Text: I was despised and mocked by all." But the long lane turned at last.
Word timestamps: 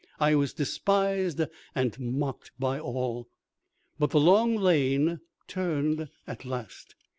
I 0.19 0.33
was 0.33 0.53
despised 0.53 1.39
and 1.75 1.99
mocked 1.99 2.49
by 2.57 2.79
all." 2.79 3.27
But 3.99 4.09
the 4.09 4.19
long 4.19 4.55
lane 4.55 5.19
turned 5.47 6.09
at 6.25 6.43
last. 6.43 6.95